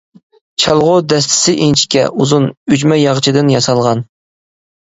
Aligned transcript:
چالغۇ 0.63 0.95
دەستىسى 1.11 1.53
ئىنچىكە، 1.65 2.05
ئۇزۇن، 2.23 2.47
ئۈجمە 2.73 2.99
ياغىچىدىن 3.05 3.55
ياسالغان. 3.57 4.03